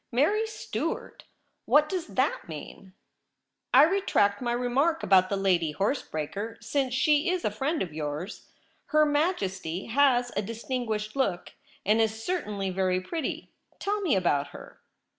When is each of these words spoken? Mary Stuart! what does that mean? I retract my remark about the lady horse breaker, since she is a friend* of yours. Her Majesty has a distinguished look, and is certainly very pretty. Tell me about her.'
Mary 0.11 0.47
Stuart! 0.47 1.25
what 1.65 1.87
does 1.87 2.07
that 2.07 2.49
mean? 2.49 2.93
I 3.71 3.83
retract 3.83 4.41
my 4.41 4.51
remark 4.51 5.03
about 5.03 5.29
the 5.29 5.37
lady 5.37 5.73
horse 5.73 6.01
breaker, 6.01 6.57
since 6.59 6.95
she 6.95 7.29
is 7.29 7.45
a 7.45 7.51
friend* 7.51 7.83
of 7.83 7.93
yours. 7.93 8.49
Her 8.87 9.05
Majesty 9.05 9.85
has 9.85 10.31
a 10.35 10.41
distinguished 10.41 11.15
look, 11.15 11.51
and 11.85 12.01
is 12.01 12.23
certainly 12.23 12.71
very 12.71 12.99
pretty. 12.99 13.51
Tell 13.77 14.01
me 14.01 14.15
about 14.15 14.47
her.' 14.47 14.81